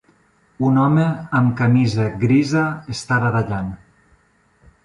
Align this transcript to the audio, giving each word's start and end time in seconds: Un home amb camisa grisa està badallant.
Un 0.69 0.79
home 0.83 1.03
amb 1.39 1.53
camisa 1.59 2.07
grisa 2.25 2.65
està 2.97 3.23
badallant. 3.27 3.73